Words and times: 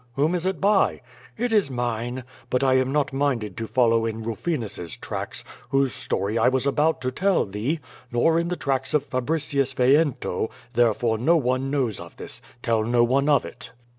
Whom 0.15 0.33
is 0.33 0.47
it 0.47 0.59
by?" 0.59 1.01
"It 1.37 1.53
is 1.53 1.69
mine. 1.69 2.23
But 2.49 2.63
I 2.63 2.73
am 2.73 2.91
not 2.91 3.13
minded 3.13 3.55
to 3.57 3.67
follow 3.67 4.03
in 4.07 4.23
llufRnus's 4.25 4.97
tracks, 4.97 5.43
whose 5.69 5.93
story 5.93 6.39
I 6.39 6.47
was 6.49 6.65
about 6.65 7.01
to 7.01 7.11
tell 7.11 7.45
thee; 7.45 7.79
nor 8.11 8.39
in 8.39 8.47
the 8.47 8.55
tracks 8.55 8.95
of 8.95 9.05
Fabricus 9.07 9.75
Veiento, 9.75 10.49
therefore 10.73 11.19
no 11.19 11.37
one 11.37 11.69
knows 11.69 11.99
of 11.99 12.17
this. 12.17 12.41
Tell 12.63 12.83
no 12.83 13.03
one 13.03 13.29
of 13.29 13.45
it." 13.45 13.73